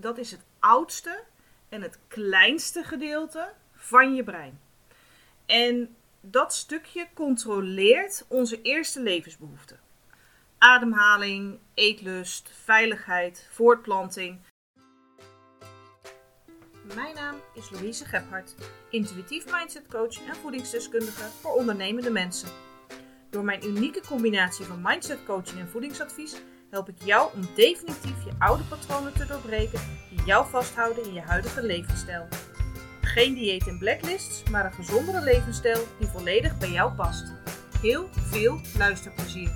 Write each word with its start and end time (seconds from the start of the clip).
dat 0.00 0.18
is 0.18 0.30
het 0.30 0.44
oudste 0.58 1.22
en 1.68 1.82
het 1.82 1.98
kleinste 2.08 2.84
gedeelte 2.84 3.52
van 3.74 4.14
je 4.14 4.24
brein. 4.24 4.60
En 5.46 5.96
dat 6.20 6.54
stukje 6.54 7.08
controleert 7.14 8.24
onze 8.28 8.62
eerste 8.62 9.00
levensbehoeften. 9.02 9.80
Ademhaling, 10.58 11.58
eetlust, 11.74 12.50
veiligheid, 12.64 13.48
voortplanting. 13.50 14.38
Mijn 16.94 17.14
naam 17.14 17.36
is 17.54 17.70
Louise 17.70 18.04
Gebhardt, 18.04 18.54
intuïtief 18.90 19.52
mindset 19.52 19.86
coach 19.86 20.26
en 20.26 20.36
voedingsdeskundige 20.36 21.22
voor 21.22 21.52
ondernemende 21.52 22.10
mensen. 22.10 22.48
Door 23.30 23.44
mijn 23.44 23.64
unieke 23.64 24.00
combinatie 24.06 24.64
van 24.64 24.82
mindset 24.82 25.24
coaching 25.24 25.60
en 25.60 25.68
voedingsadvies 25.68 26.36
help 26.70 26.88
ik 26.88 27.02
jou 27.02 27.32
om 27.34 27.40
definitief 27.54 28.24
je 28.24 28.32
oude 28.38 28.62
patronen 28.62 29.12
te 29.12 29.26
doorbreken 29.26 29.80
die 30.10 30.24
jou 30.24 30.48
vasthouden 30.48 31.04
in 31.04 31.12
je 31.12 31.20
huidige 31.20 31.62
levensstijl. 31.62 32.26
Geen 33.00 33.34
dieet 33.34 33.66
en 33.66 33.78
blacklists, 33.78 34.50
maar 34.50 34.64
een 34.64 34.72
gezondere 34.72 35.20
levensstijl 35.20 35.86
die 35.98 36.08
volledig 36.08 36.58
bij 36.58 36.70
jou 36.70 36.92
past. 36.92 37.32
Heel 37.80 38.08
veel 38.12 38.60
luisterplezier. 38.78 39.50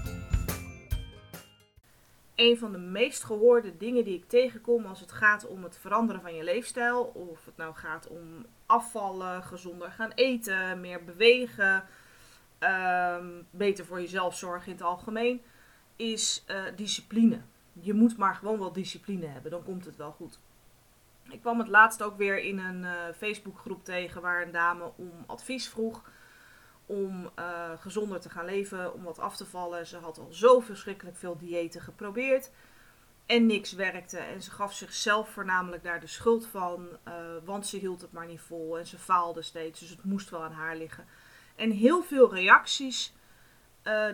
Een 2.34 2.58
van 2.58 2.72
de 2.72 2.78
meest 2.78 3.24
gehoorde 3.24 3.76
dingen 3.76 4.04
die 4.04 4.16
ik 4.16 4.28
tegenkom 4.28 4.84
als 4.86 5.00
het 5.00 5.12
gaat 5.12 5.46
om 5.46 5.62
het 5.62 5.78
veranderen 5.78 6.22
van 6.22 6.34
je 6.34 6.44
leefstijl, 6.44 7.02
of 7.02 7.44
het 7.44 7.56
nou 7.56 7.74
gaat 7.74 8.08
om 8.08 8.46
afvallen, 8.66 9.42
gezonder 9.42 9.90
gaan 9.90 10.12
eten, 10.14 10.80
meer 10.80 11.04
bewegen, 11.04 11.84
ehm, 12.58 13.26
beter 13.50 13.84
voor 13.84 14.00
jezelf 14.00 14.36
zorgen 14.36 14.66
in 14.66 14.72
het 14.72 14.82
algemeen, 14.82 15.42
is 15.96 16.44
uh, 16.50 16.62
discipline. 16.76 17.40
Je 17.72 17.94
moet 17.94 18.16
maar 18.16 18.34
gewoon 18.34 18.58
wel 18.58 18.72
discipline 18.72 19.26
hebben, 19.26 19.50
dan 19.50 19.64
komt 19.64 19.84
het 19.84 19.96
wel 19.96 20.12
goed. 20.12 20.38
Ik 21.28 21.40
kwam 21.40 21.58
het 21.58 21.68
laatst 21.68 22.02
ook 22.02 22.16
weer 22.16 22.38
in 22.38 22.58
een 22.58 22.82
uh, 22.82 22.92
Facebookgroep 23.16 23.84
tegen 23.84 24.22
waar 24.22 24.42
een 24.42 24.52
dame 24.52 24.92
om 24.96 25.12
advies 25.26 25.68
vroeg 25.68 26.02
om 26.86 27.30
uh, 27.38 27.70
gezonder 27.78 28.20
te 28.20 28.30
gaan 28.30 28.44
leven, 28.44 28.94
om 28.94 29.02
wat 29.02 29.18
af 29.18 29.36
te 29.36 29.46
vallen. 29.46 29.86
Ze 29.86 29.96
had 29.96 30.18
al 30.18 30.32
zo 30.32 30.60
verschrikkelijk 30.60 31.16
veel 31.16 31.36
diëten 31.38 31.80
geprobeerd 31.80 32.50
en 33.26 33.46
niks 33.46 33.72
werkte. 33.72 34.18
En 34.18 34.42
ze 34.42 34.50
gaf 34.50 34.72
zichzelf 34.72 35.28
voornamelijk 35.28 35.82
daar 35.82 36.00
de 36.00 36.06
schuld 36.06 36.46
van, 36.46 36.88
want 37.44 37.66
ze 37.66 37.76
hield 37.76 38.00
het 38.00 38.12
maar 38.12 38.26
niet 38.26 38.40
vol 38.40 38.78
en 38.78 38.86
ze 38.86 38.98
faalde 38.98 39.42
steeds, 39.42 39.80
dus 39.80 39.90
het 39.90 40.04
moest 40.04 40.30
wel 40.30 40.42
aan 40.42 40.52
haar 40.52 40.76
liggen. 40.76 41.06
En 41.56 41.70
heel 41.70 42.02
veel 42.02 42.34
reacties 42.34 43.14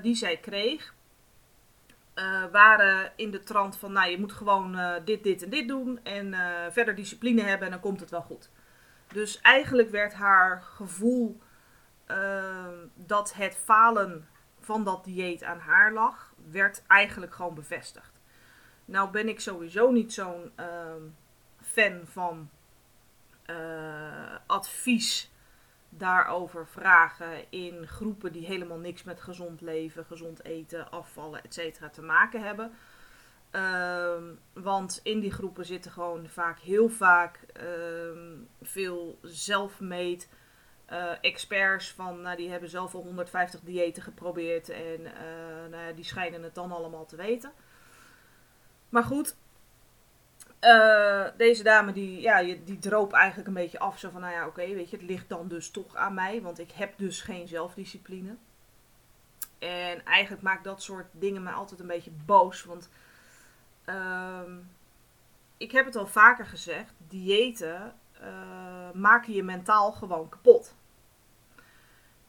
die 0.02 0.14
zij 0.14 0.36
kreeg, 0.36 0.94
waren 2.52 3.12
in 3.16 3.30
de 3.30 3.42
trant 3.42 3.76
van, 3.76 3.92
nou 3.92 4.10
je 4.10 4.18
moet 4.18 4.32
gewoon 4.32 4.78
dit, 5.04 5.24
dit 5.24 5.42
en 5.42 5.50
dit 5.50 5.68
doen 5.68 6.00
en 6.02 6.34
verder 6.72 6.94
discipline 6.94 7.42
hebben 7.42 7.66
en 7.66 7.72
dan 7.72 7.80
komt 7.80 8.00
het 8.00 8.10
wel 8.10 8.22
goed. 8.22 8.50
Dus 9.12 9.40
eigenlijk 9.40 9.90
werd 9.90 10.14
haar 10.14 10.62
gevoel 10.62 11.40
Ehm, 12.10 12.74
dat 12.94 13.34
het 13.34 13.56
falen 13.56 14.28
van 14.60 14.84
dat 14.84 15.04
dieet 15.04 15.42
aan 15.42 15.58
haar 15.58 15.92
lag, 15.92 16.34
werd 16.50 16.82
eigenlijk 16.86 17.34
gewoon 17.34 17.54
bevestigd. 17.54 18.20
Nou 18.84 19.10
ben 19.10 19.28
ik 19.28 19.40
sowieso 19.40 19.90
niet 19.90 20.12
zo'n 20.12 20.52
ehm, 20.54 21.02
fan 21.60 22.00
van 22.04 22.50
advies 24.46 25.32
daarover 25.90 26.66
vragen 26.66 27.50
in 27.50 27.86
groepen 27.86 28.32
die 28.32 28.46
helemaal 28.46 28.78
niks 28.78 29.02
met 29.02 29.20
gezond 29.20 29.60
leven, 29.60 30.04
gezond 30.04 30.44
eten, 30.44 30.90
afvallen, 30.90 31.42
etc. 31.44 31.84
te 31.92 32.02
maken 32.02 32.42
hebben. 32.42 32.72
Ehm, 33.50 34.24
want 34.52 35.00
in 35.02 35.20
die 35.20 35.32
groepen 35.32 35.64
zitten 35.64 35.90
gewoon 35.90 36.28
vaak 36.28 36.58
heel 36.58 36.88
vaak 36.88 37.40
veel 38.62 39.18
zelfmeet 39.22 40.28
uh, 40.92 41.12
experts 41.20 41.92
van, 41.92 42.20
nou, 42.20 42.36
die 42.36 42.50
hebben 42.50 42.68
zelf 42.68 42.94
al 42.94 43.02
150 43.02 43.60
diëten 43.60 44.02
geprobeerd 44.02 44.68
en 44.68 45.00
uh, 45.00 45.70
nou 45.70 45.94
die 45.94 46.04
schijnen 46.04 46.42
het 46.42 46.54
dan 46.54 46.72
allemaal 46.72 47.06
te 47.06 47.16
weten. 47.16 47.52
Maar 48.88 49.04
goed, 49.04 49.36
uh, 50.60 51.26
deze 51.36 51.62
dame 51.62 51.92
die, 51.92 52.20
ja, 52.20 52.42
die 52.64 52.78
droop 52.78 53.12
eigenlijk 53.12 53.48
een 53.48 53.54
beetje 53.54 53.78
af. 53.78 53.98
Zo 53.98 54.10
van, 54.10 54.20
nou 54.20 54.32
ja, 54.32 54.46
oké, 54.46 54.74
weet 54.74 54.90
je, 54.90 54.96
het 54.96 55.06
ligt 55.06 55.28
dan 55.28 55.48
dus 55.48 55.70
toch 55.70 55.96
aan 55.96 56.14
mij, 56.14 56.42
want 56.42 56.58
ik 56.58 56.70
heb 56.70 56.98
dus 56.98 57.20
geen 57.20 57.48
zelfdiscipline. 57.48 58.36
En 59.58 60.04
eigenlijk 60.04 60.42
maakt 60.42 60.64
dat 60.64 60.82
soort 60.82 61.06
dingen 61.10 61.42
me 61.42 61.50
altijd 61.50 61.80
een 61.80 61.86
beetje 61.86 62.10
boos, 62.26 62.64
want 62.64 62.90
uh, 63.86 64.40
ik 65.56 65.72
heb 65.72 65.84
het 65.84 65.96
al 65.96 66.06
vaker 66.06 66.46
gezegd, 66.46 66.92
diëten 67.08 67.94
maken 68.94 69.32
je 69.32 69.42
mentaal 69.42 69.92
gewoon 69.92 70.28
kapot. 70.28 70.74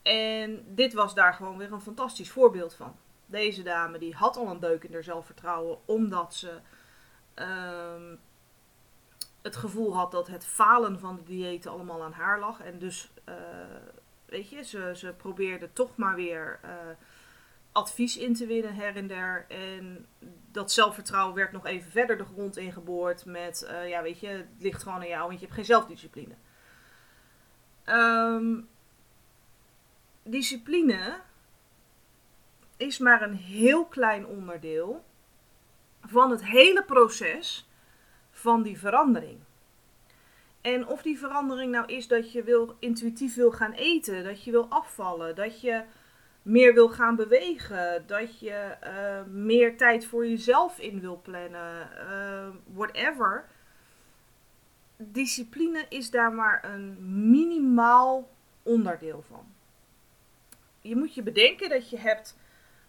En 0.02 0.64
dit 0.68 0.94
was 0.94 1.14
daar 1.14 1.34
gewoon 1.34 1.58
weer 1.58 1.72
een 1.72 1.82
fantastisch 1.82 2.32
voorbeeld 2.32 2.74
van. 2.74 2.96
Deze 3.26 3.64
dame 3.64 3.98
die 3.98 4.16
had 4.16 4.38
al 4.38 4.48
een 4.48 4.60
deuk 4.60 4.84
in 4.84 4.94
haar 4.94 5.04
zelfvertrouwen 5.04 5.78
omdat 5.86 6.34
ze 6.34 6.60
um, 7.42 8.20
het 9.42 9.56
gevoel 9.56 9.96
had 9.96 10.12
dat 10.12 10.28
het 10.28 10.46
falen 10.46 11.00
van 11.00 11.16
de 11.16 11.24
diëten 11.24 11.72
allemaal 11.72 12.04
aan 12.04 12.14
haar 12.14 12.40
lag. 12.40 12.62
En 12.62 12.80
dus, 12.80 13.12
uh, 13.30 13.36
weet 14.26 14.50
je, 14.50 14.64
ze, 14.64 14.92
ze 14.96 15.14
probeerde 15.18 15.74
toch 15.74 15.96
maar 15.96 16.16
weer 16.16 16.60
uh, 16.66 16.72
advies 17.72 18.18
in 18.18 18.34
te 18.34 18.46
winnen 18.46 18.76
her 18.76 18.96
en 18.96 19.08
der. 19.08 19.46
En 19.48 20.06
dat 20.52 20.72
zelfvertrouwen 20.72 21.36
werd 21.36 21.52
nog 21.52 21.66
even 21.66 21.92
verder 21.92 22.18
de 22.18 22.26
grond 22.26 22.58
ingeboord 22.58 23.26
met, 23.26 23.68
uh, 23.72 23.90
ja 23.90 24.02
weet 24.02 24.20
je, 24.20 24.28
het 24.28 24.48
ligt 24.60 24.84
gewoon 24.84 25.00
aan 25.00 25.08
jou, 25.08 25.28
want 25.28 25.40
je 25.40 25.46
hebt 25.46 25.56
geen 25.56 25.66
zelfdiscipline. 25.66 26.36
Um, 27.86 28.70
discipline 30.24 31.20
is 32.78 32.98
maar 32.98 33.22
een 33.22 33.36
heel 33.36 33.86
klein 33.86 34.26
onderdeel 34.26 35.06
van 36.12 36.32
het 36.32 36.46
hele 36.46 36.84
proces 36.84 37.70
van 38.32 38.62
die 38.62 38.80
verandering. 38.80 39.40
En 40.62 40.88
of 40.88 41.02
die 41.02 41.20
verandering 41.20 41.72
nou 41.72 41.86
is 41.86 42.08
dat 42.08 42.32
je 42.32 42.44
wil, 42.44 42.76
intuïtief 42.80 43.36
wil 43.36 43.52
gaan 43.52 43.72
eten, 43.72 44.24
dat 44.24 44.44
je 44.44 44.52
wil 44.52 44.68
afvallen, 44.70 45.36
dat 45.36 45.62
je 45.62 45.84
meer 46.42 46.74
wil 46.74 46.90
gaan 46.90 47.16
bewegen, 47.16 48.04
dat 48.08 48.40
je 48.40 48.78
uh, 48.84 49.34
meer 49.34 49.78
tijd 49.78 50.06
voor 50.06 50.28
jezelf 50.28 50.80
in 50.80 51.00
wil 51.00 51.22
plannen, 51.24 51.90
uh, 52.10 52.48
whatever. 52.74 53.46
Discipline 54.98 55.86
is 55.90 56.10
daar 56.10 56.34
maar 56.34 56.66
een 56.74 56.98
minimaal 57.30 58.30
onderdeel 58.64 59.24
van 59.28 59.52
je 60.82 60.96
moet 60.96 61.14
je 61.14 61.24
bedenken 61.24 61.70
dat 61.70 61.90
je 61.90 61.98
hebt 61.98 62.38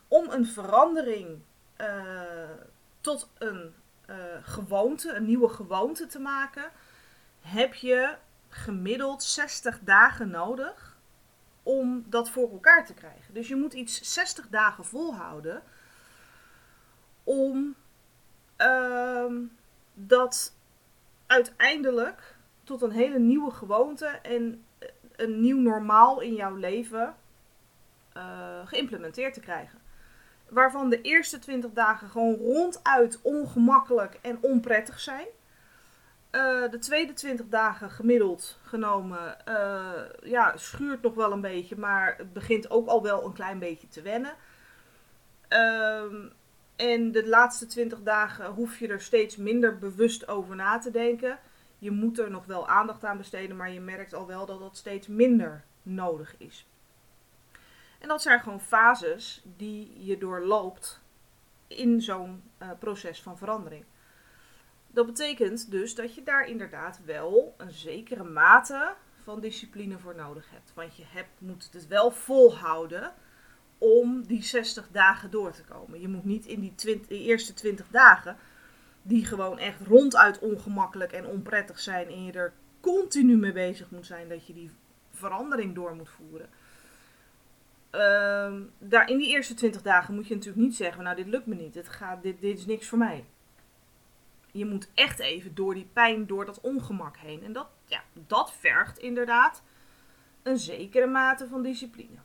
om 0.08 0.30
een 0.30 0.46
verandering 0.46 1.38
uh, 1.80 1.86
tot 3.02 3.28
een 3.38 3.74
uh, 4.10 4.16
gewoonte, 4.42 5.14
een 5.14 5.24
nieuwe 5.24 5.48
gewoonte 5.48 6.06
te 6.06 6.18
maken, 6.18 6.70
heb 7.40 7.74
je 7.74 8.16
gemiddeld 8.48 9.22
60 9.22 9.78
dagen 9.80 10.30
nodig 10.30 10.96
om 11.62 12.04
dat 12.06 12.30
voor 12.30 12.50
elkaar 12.50 12.86
te 12.86 12.94
krijgen. 12.94 13.34
Dus 13.34 13.48
je 13.48 13.56
moet 13.56 13.72
iets 13.72 14.12
60 14.12 14.48
dagen 14.48 14.84
volhouden 14.84 15.62
om 17.24 17.74
uh, 18.58 19.32
dat 19.94 20.54
uiteindelijk 21.26 22.36
tot 22.64 22.82
een 22.82 22.90
hele 22.90 23.18
nieuwe 23.18 23.50
gewoonte 23.50 24.06
en 24.06 24.64
een 25.16 25.40
nieuw 25.40 25.60
normaal 25.60 26.20
in 26.20 26.34
jouw 26.34 26.54
leven 26.54 27.16
uh, 28.16 28.66
geïmplementeerd 28.66 29.34
te 29.34 29.40
krijgen. 29.40 29.81
Waarvan 30.52 30.90
de 30.90 31.00
eerste 31.00 31.38
20 31.38 31.70
dagen 31.72 32.08
gewoon 32.08 32.34
ronduit 32.34 33.18
ongemakkelijk 33.22 34.18
en 34.22 34.38
onprettig 34.40 35.00
zijn. 35.00 35.26
Uh, 36.30 36.70
de 36.70 36.78
tweede 36.78 37.12
20 37.12 37.46
dagen 37.48 37.90
gemiddeld 37.90 38.58
genomen, 38.62 39.36
uh, 39.48 40.02
ja, 40.22 40.56
schuurt 40.56 41.02
nog 41.02 41.14
wel 41.14 41.32
een 41.32 41.40
beetje, 41.40 41.76
maar 41.76 42.14
het 42.18 42.32
begint 42.32 42.70
ook 42.70 42.88
al 42.88 43.02
wel 43.02 43.24
een 43.24 43.32
klein 43.32 43.58
beetje 43.58 43.88
te 43.88 44.02
wennen. 44.02 44.32
Uh, 45.48 46.02
en 46.76 47.12
de 47.12 47.28
laatste 47.28 47.66
20 47.66 48.02
dagen 48.02 48.46
hoef 48.46 48.78
je 48.78 48.88
er 48.88 49.00
steeds 49.00 49.36
minder 49.36 49.78
bewust 49.78 50.28
over 50.28 50.56
na 50.56 50.78
te 50.78 50.90
denken. 50.90 51.38
Je 51.78 51.90
moet 51.90 52.18
er 52.18 52.30
nog 52.30 52.46
wel 52.46 52.68
aandacht 52.68 53.04
aan 53.04 53.16
besteden, 53.16 53.56
maar 53.56 53.70
je 53.70 53.80
merkt 53.80 54.14
al 54.14 54.26
wel 54.26 54.46
dat 54.46 54.58
dat 54.58 54.76
steeds 54.76 55.06
minder 55.06 55.64
nodig 55.82 56.34
is. 56.38 56.66
En 58.02 58.08
dat 58.08 58.22
zijn 58.22 58.40
gewoon 58.40 58.60
fases 58.60 59.42
die 59.56 60.04
je 60.04 60.18
doorloopt 60.18 61.00
in 61.66 62.00
zo'n 62.00 62.42
uh, 62.62 62.68
proces 62.78 63.22
van 63.22 63.38
verandering. 63.38 63.84
Dat 64.86 65.06
betekent 65.06 65.70
dus 65.70 65.94
dat 65.94 66.14
je 66.14 66.22
daar 66.22 66.46
inderdaad 66.46 67.00
wel 67.04 67.54
een 67.56 67.70
zekere 67.70 68.24
mate 68.24 68.94
van 69.22 69.40
discipline 69.40 69.98
voor 69.98 70.14
nodig 70.14 70.50
hebt. 70.50 70.72
Want 70.74 70.96
je 70.96 71.04
hebt, 71.06 71.40
moet 71.40 71.68
het 71.72 71.86
wel 71.86 72.10
volhouden 72.10 73.12
om 73.78 74.26
die 74.26 74.42
60 74.42 74.88
dagen 74.90 75.30
door 75.30 75.52
te 75.52 75.64
komen. 75.64 76.00
Je 76.00 76.08
moet 76.08 76.24
niet 76.24 76.46
in 76.46 76.60
die, 76.60 76.74
20, 76.74 77.06
die 77.06 77.22
eerste 77.22 77.54
20 77.54 77.88
dagen 77.88 78.36
die 79.02 79.24
gewoon 79.24 79.58
echt 79.58 79.80
ronduit 79.86 80.38
ongemakkelijk 80.38 81.12
en 81.12 81.26
onprettig 81.26 81.80
zijn 81.80 82.08
en 82.08 82.24
je 82.24 82.32
er 82.32 82.52
continu 82.80 83.36
mee 83.36 83.52
bezig 83.52 83.90
moet 83.90 84.06
zijn 84.06 84.28
dat 84.28 84.46
je 84.46 84.52
die 84.52 84.70
verandering 85.10 85.74
door 85.74 85.94
moet 85.94 86.10
voeren. 86.10 86.48
Ehm, 87.92 88.62
daar 88.78 89.08
in 89.08 89.18
die 89.18 89.28
eerste 89.28 89.54
20 89.54 89.82
dagen 89.82 90.14
moet 90.14 90.26
je 90.26 90.34
natuurlijk 90.34 90.62
niet 90.62 90.76
zeggen, 90.76 91.04
nou 91.04 91.16
dit 91.16 91.26
lukt 91.26 91.46
me 91.46 91.54
niet, 91.54 91.72
dit, 91.72 91.88
gaat, 91.88 92.22
dit, 92.22 92.40
dit 92.40 92.58
is 92.58 92.66
niks 92.66 92.88
voor 92.88 92.98
mij. 92.98 93.24
Je 94.50 94.66
moet 94.66 94.88
echt 94.94 95.18
even 95.18 95.54
door 95.54 95.74
die 95.74 95.88
pijn, 95.92 96.26
door 96.26 96.44
dat 96.44 96.60
ongemak 96.60 97.16
heen. 97.16 97.42
En 97.42 97.52
dat, 97.52 97.66
ja, 97.86 98.02
dat 98.12 98.52
vergt 98.52 98.98
inderdaad 98.98 99.62
een 100.42 100.58
zekere 100.58 101.06
mate 101.06 101.48
van 101.48 101.62
discipline. 101.62 102.16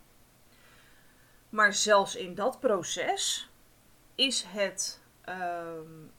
Maar 1.49 1.73
zelfs 1.73 2.15
in 2.15 2.35
dat 2.35 2.59
proces 2.59 3.49
is 4.15 4.43
het 4.47 5.01
um, 5.29 6.11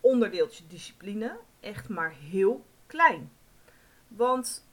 onderdeeltje 0.00 0.66
discipline 0.66 1.38
echt 1.60 1.88
maar 1.88 2.12
heel 2.12 2.64
klein. 2.86 3.32
Want 4.08 4.66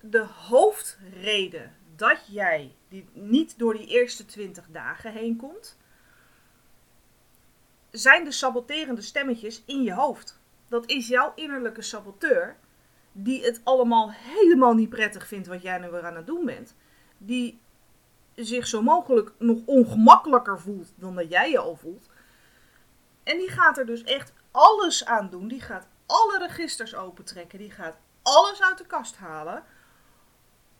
de 0.00 0.24
hoofdreden 0.24 1.74
dat 1.96 2.26
jij 2.26 2.74
die 2.88 3.08
niet 3.12 3.58
door 3.58 3.74
die 3.74 3.86
eerste 3.86 4.24
20 4.24 4.66
dagen 4.70 5.12
heen 5.12 5.36
komt, 5.36 5.76
zijn 7.90 8.24
de 8.24 8.32
saboterende 8.32 9.02
stemmetjes 9.02 9.62
in 9.66 9.82
je 9.82 9.92
hoofd. 9.92 10.40
Dat 10.68 10.88
is 10.88 11.08
jouw 11.08 11.32
innerlijke 11.34 11.82
saboteur, 11.82 12.56
die 13.12 13.44
het 13.44 13.60
allemaal 13.64 14.10
helemaal 14.12 14.74
niet 14.74 14.88
prettig 14.88 15.26
vindt 15.26 15.46
wat 15.46 15.62
jij 15.62 15.78
nu 15.78 15.90
weer 15.90 16.06
aan 16.06 16.16
het 16.16 16.26
doen 16.26 16.44
bent. 16.44 16.74
Die 17.18 17.60
zich 18.34 18.66
zo 18.66 18.82
mogelijk 18.82 19.32
nog 19.38 19.58
ongemakkelijker 19.64 20.60
voelt 20.60 20.92
dan 20.96 21.14
dat 21.14 21.30
jij 21.30 21.50
je 21.50 21.58
al 21.58 21.76
voelt. 21.76 22.08
En 23.22 23.38
die 23.38 23.50
gaat 23.50 23.78
er 23.78 23.86
dus 23.86 24.02
echt 24.02 24.32
alles 24.50 25.04
aan 25.04 25.30
doen. 25.30 25.48
Die 25.48 25.60
gaat 25.60 25.86
alle 26.06 26.38
registers 26.38 26.94
opentrekken. 26.94 27.58
Die 27.58 27.70
gaat 27.70 27.96
alles 28.22 28.62
uit 28.62 28.78
de 28.78 28.86
kast 28.86 29.16
halen. 29.16 29.64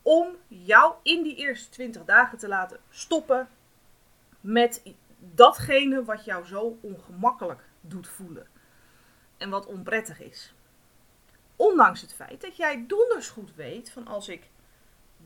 Om 0.02 0.36
jou 0.48 0.94
in 1.02 1.22
die 1.22 1.36
eerste 1.36 1.70
20 1.70 2.04
dagen 2.04 2.38
te 2.38 2.48
laten 2.48 2.80
stoppen 2.90 3.48
met 4.40 4.82
datgene 5.18 6.04
wat 6.04 6.24
jou 6.24 6.46
zo 6.46 6.78
ongemakkelijk 6.80 7.62
doet 7.80 8.08
voelen. 8.08 8.46
En 9.36 9.50
wat 9.50 9.66
onprettig 9.66 10.20
is. 10.20 10.54
Ondanks 11.56 12.00
het 12.00 12.14
feit 12.14 12.40
dat 12.40 12.56
jij 12.56 12.84
donders 12.86 13.28
goed 13.28 13.54
weet 13.54 13.90
van 13.90 14.06
als 14.06 14.28
ik 14.28 14.48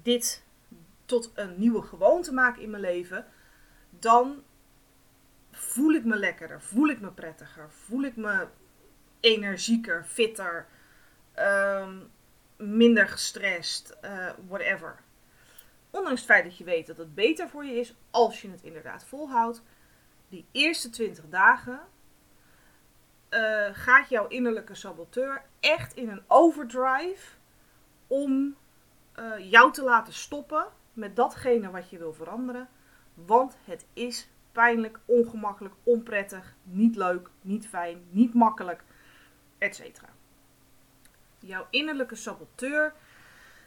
dit 0.03 0.45
tot 1.05 1.31
een 1.35 1.55
nieuwe 1.59 1.83
gewoonte 1.83 2.33
maak 2.33 2.57
in 2.57 2.71
mijn 2.71 2.83
leven, 2.83 3.27
dan 3.91 4.43
voel 5.51 5.93
ik 5.93 6.05
me 6.05 6.17
lekkerder, 6.17 6.63
voel 6.63 6.89
ik 6.89 7.01
me 7.01 7.11
prettiger, 7.11 7.71
voel 7.71 8.03
ik 8.03 8.17
me 8.17 8.47
energieker, 9.21 10.05
fitter, 10.05 10.67
ehm, 11.33 11.99
minder 12.57 13.09
gestrest, 13.09 13.97
uh, 14.05 14.31
whatever. 14.49 14.99
Ondanks 15.91 16.21
het 16.21 16.31
feit 16.31 16.45
dat 16.45 16.57
je 16.57 16.65
weet 16.65 16.87
dat 16.87 16.97
het 16.97 17.15
beter 17.15 17.49
voor 17.49 17.65
je 17.65 17.75
is 17.75 17.95
als 18.11 18.43
je 18.43 18.51
het 18.51 18.63
inderdaad 18.63 19.05
volhoudt, 19.05 19.63
die 20.29 20.47
eerste 20.53 20.91
20 20.91 21.25
dagen 21.29 21.81
uh, 23.31 23.67
gaat 23.73 24.09
jouw 24.09 24.27
innerlijke 24.27 24.75
saboteur 24.75 25.45
echt 25.61 25.95
in 25.95 26.09
een 26.09 26.23
overdrive 26.27 27.37
om 28.07 28.57
uh, 29.19 29.51
jou 29.51 29.73
te 29.73 29.83
laten 29.83 30.13
stoppen 30.13 30.67
met 30.93 31.17
datgene 31.17 31.71
wat 31.71 31.91
je 31.91 31.99
wil 31.99 32.13
veranderen. 32.13 32.69
Want 33.15 33.57
het 33.65 33.87
is 33.93 34.29
pijnlijk, 34.53 34.99
ongemakkelijk, 35.05 35.75
onprettig, 35.83 36.55
niet 36.63 36.97
leuk, 36.97 37.31
niet 37.41 37.69
fijn, 37.69 38.07
niet 38.11 38.35
makkelijk, 38.35 38.85
etc. 39.59 40.01
Jouw 41.39 41.67
innerlijke 41.71 42.15
saboteur 42.15 42.95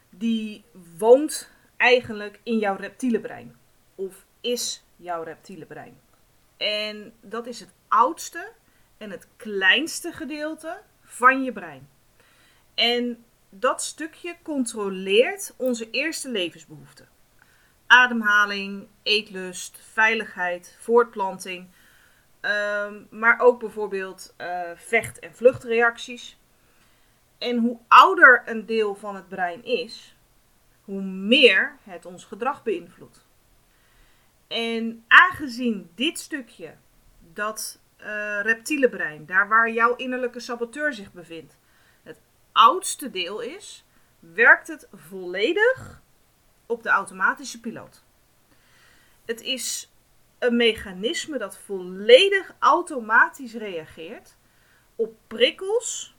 die 0.09 0.63
woont 0.97 1.51
eigenlijk 1.77 2.39
in 2.43 2.57
jouw 2.57 2.75
reptiele 2.75 3.19
brein. 3.19 3.57
Of 3.95 4.25
is 4.41 4.83
jouw 4.95 5.23
reptiele 5.23 5.65
brein. 5.65 5.99
En 6.57 7.13
dat 7.21 7.47
is 7.47 7.59
het 7.59 7.73
oudste 7.87 8.51
en 8.97 9.11
het 9.11 9.27
kleinste 9.35 10.11
gedeelte 10.11 10.81
van 11.03 11.43
je 11.43 11.51
brein. 11.51 11.89
En 12.73 13.23
dat 13.49 13.83
stukje 13.83 14.35
controleert 14.43 15.53
onze 15.57 15.89
eerste 15.89 16.29
levensbehoeften 16.29 17.07
ademhaling, 17.89 18.87
eetlust, 19.03 19.79
veiligheid, 19.93 20.75
voortplanting. 20.79 21.67
Um, 22.41 23.07
maar 23.09 23.39
ook 23.39 23.59
bijvoorbeeld 23.59 24.33
uh, 24.41 24.61
vecht- 24.75 25.19
en 25.19 25.35
vluchtreacties. 25.35 26.38
En 27.39 27.57
hoe 27.57 27.77
ouder 27.87 28.41
een 28.45 28.65
deel 28.65 28.95
van 28.95 29.15
het 29.15 29.27
brein 29.27 29.63
is, 29.63 30.15
hoe 30.83 31.01
meer 31.01 31.77
het 31.83 32.05
ons 32.05 32.25
gedrag 32.25 32.63
beïnvloedt. 32.63 33.25
En 34.47 35.03
aangezien 35.07 35.91
dit 35.95 36.19
stukje, 36.19 36.73
dat 37.33 37.79
uh, 38.01 38.39
reptiele 38.41 38.89
brein, 38.89 39.25
daar 39.25 39.47
waar 39.47 39.71
jouw 39.71 39.95
innerlijke 39.95 40.39
saboteur 40.39 40.93
zich 40.93 41.13
bevindt, 41.13 41.57
het 42.03 42.19
oudste 42.51 43.11
deel 43.11 43.39
is, 43.39 43.85
werkt 44.19 44.67
het 44.67 44.87
volledig 44.93 46.01
op 46.65 46.83
de 46.83 46.89
automatische 46.89 47.59
piloot. 47.59 48.03
Het 49.25 49.41
is 49.41 49.91
een 50.39 50.55
mechanisme 50.55 51.37
dat 51.37 51.57
volledig 51.57 52.55
automatisch 52.59 53.53
reageert 53.53 54.35
op 54.95 55.15
prikkels 55.27 56.15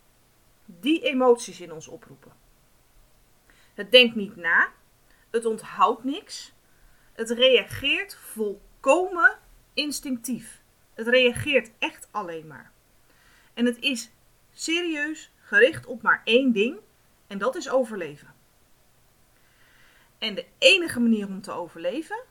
die 0.81 1.03
emoties 1.03 1.61
in 1.61 1.73
ons 1.73 1.89
oproepen. 1.89 2.33
Het 3.75 3.91
denkt 3.91 4.15
niet 4.15 4.37
na, 4.37 4.73
het 5.31 5.45
onthoudt 5.45 6.05
niks, 6.05 6.53
het 7.13 7.31
reageert 7.31 8.15
volkomen 8.15 9.39
instinctief. 9.75 10.63
Het 10.95 11.07
reageert 11.09 11.71
echt 11.79 12.09
alleen 12.11 12.47
maar. 12.47 12.73
En 13.55 13.65
het 13.65 13.79
is 13.79 14.11
serieus 14.53 15.33
gericht 15.39 15.87
op 15.87 16.03
maar 16.03 16.21
één 16.25 16.53
ding 16.53 16.79
en 17.27 17.39
dat 17.39 17.57
is 17.57 17.71
overleven. 17.71 18.35
En 20.19 20.35
de 20.35 20.47
enige 20.59 21.01
manier 21.01 21.27
om 21.27 21.41
te 21.41 21.53
overleven 21.53 22.23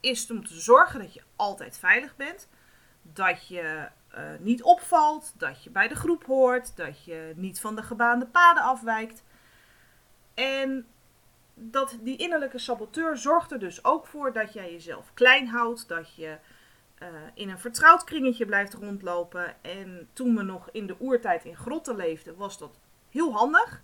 is 0.00 0.30
om 0.30 0.46
te 0.46 0.60
zorgen 0.60 1.00
dat 1.00 1.14
je 1.14 1.22
altijd 1.36 1.78
veilig 1.78 2.16
bent. 2.16 2.48
Dat 3.02 3.48
je 3.48 3.88
uh, 4.18 4.24
niet 4.38 4.62
opvalt, 4.62 5.34
dat 5.36 5.64
je 5.64 5.70
bij 5.70 5.88
de 5.88 5.94
groep 5.94 6.24
hoort, 6.24 6.76
dat 6.76 7.04
je 7.04 7.32
niet 7.36 7.60
van 7.60 7.76
de 7.76 7.82
gebaande 7.82 8.26
paden 8.26 8.62
afwijkt. 8.62 9.22
En 10.34 10.86
dat 11.54 11.98
die 12.00 12.16
innerlijke 12.16 12.58
saboteur 12.58 13.16
zorgt 13.16 13.52
er 13.52 13.58
dus 13.58 13.84
ook 13.84 14.06
voor 14.06 14.32
dat 14.32 14.52
jij 14.52 14.72
jezelf 14.72 15.10
klein 15.14 15.48
houdt, 15.48 15.88
dat 15.88 16.14
je 16.14 16.38
uh, 17.02 17.08
in 17.34 17.48
een 17.48 17.58
vertrouwd 17.58 18.04
kringetje 18.04 18.46
blijft 18.46 18.74
rondlopen. 18.74 19.62
En 19.62 20.08
toen 20.12 20.36
we 20.36 20.42
nog 20.42 20.68
in 20.72 20.86
de 20.86 20.96
oertijd 21.00 21.44
in 21.44 21.56
grotten 21.56 21.96
leefden, 21.96 22.36
was 22.36 22.58
dat 22.58 22.78
heel 23.10 23.32
handig. 23.32 23.82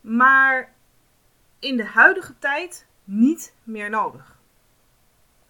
Maar 0.00 0.74
in 1.58 1.76
de 1.76 1.84
huidige 1.84 2.38
tijd 2.38 2.86
niet 3.04 3.54
meer 3.62 3.90
nodig. 3.90 4.38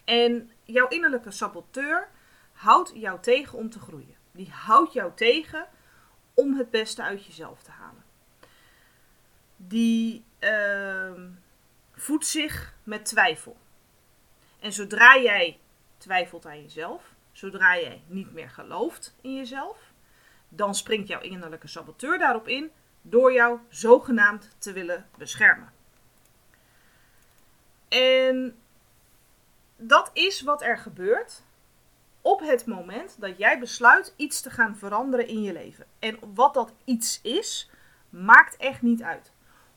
En 0.05 0.51
jouw 0.63 0.89
innerlijke 0.89 1.31
saboteur 1.31 2.09
houdt 2.55 2.93
jou 2.95 3.21
tegen 3.21 3.59
om 3.59 3.71
te 3.71 3.79
groeien. 3.79 4.17
Die 4.33 4.51
houdt 4.51 4.93
jou 4.93 5.13
tegen 5.15 5.67
om 6.35 6.55
het 6.55 6.71
beste 6.71 7.03
uit 7.03 7.25
jezelf 7.25 7.63
te 7.63 7.71
halen. 7.71 8.05
Die 9.57 10.25
uh, 10.41 11.13
voedt 11.93 12.27
zich 12.27 12.75
met 12.83 13.05
twijfel. 13.05 13.57
En 14.61 14.73
zodra 14.73 15.19
jij 15.19 15.61
twijfelt 15.99 16.47
aan 16.47 16.63
jezelf, 16.63 17.15
zodra 17.33 17.77
jij 17.77 18.03
niet 18.07 18.33
meer 18.33 18.51
gelooft 18.51 19.15
in 19.21 19.35
jezelf, 19.35 19.93
dan 20.49 20.75
springt 20.75 21.09
jouw 21.09 21.21
innerlijke 21.21 21.69
saboteur 21.69 22.19
daarop 22.19 22.49
in 22.49 22.71
door 23.03 23.33
jou 23.33 23.59
zogenaamd 23.69 24.51
te 24.59 24.73
willen 24.73 25.09
beschermen. 25.17 25.73
En 27.89 28.59
dat 29.77 30.11
is 30.13 30.41
wat 30.41 30.63
er 30.63 30.79
gebeurt 30.79 31.43
op 32.25 32.41
het 32.41 32.67
moment 32.67 33.21
dat 33.21 33.39
jij 33.39 33.59
besluit 33.59 34.15
iets 34.17 34.41
te 34.41 34.51
gaan 34.51 34.77
veranderen 34.77 35.27
in 35.29 35.43
je 35.43 35.53
leven. 35.53 35.87
En 35.99 36.19
wat 36.35 36.55
dat 36.55 36.73
iets 36.85 37.21
is, 37.23 37.71
maakt 38.09 38.57
echt 38.57 38.83
niet 38.83 39.03
uit. 39.03 39.33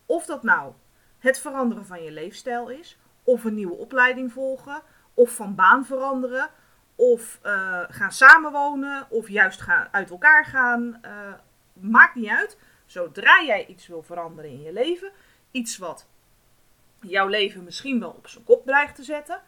Of 0.06 0.26
dat 0.26 0.44
nou 0.44 0.74
het 1.20 1.40
veranderen 1.40 1.86
van 1.86 2.04
je 2.04 2.12
leefstijl 2.12 2.70
is, 2.70 2.98
of 3.24 3.44
een 3.44 3.54
nieuwe 3.54 3.76
opleiding 3.76 4.32
volgen, 4.32 4.82
of 5.14 5.32
van 5.32 5.56
baan 5.56 5.86
veranderen, 5.86 6.50
of 6.96 7.40
uh, 7.44 7.84
gaan 7.88 8.12
samenwonen, 8.12 9.08
of 9.10 9.30
juist 9.30 9.62
gaan, 9.62 9.88
uit 9.92 10.10
elkaar 10.10 10.46
gaan. 10.46 11.00
Uh, 11.06 11.34
maakt 11.74 12.16
niet 12.16 12.30
uit. 12.30 12.58
Zodra 12.86 13.44
jij 13.44 13.66
iets 13.66 13.88
wil 13.88 14.04
veranderen 14.04 14.52
in 14.52 14.62
je 14.62 14.74
leven, 14.74 15.12
iets 15.52 15.78
wat 15.78 16.08
jouw 17.02 17.28
leven 17.28 17.64
misschien 17.64 18.00
wel 18.00 18.10
op 18.10 18.28
zijn 18.28 18.44
kop 18.44 18.66
dreigt 18.66 18.96
te 18.96 19.04
zetten, 19.04 19.42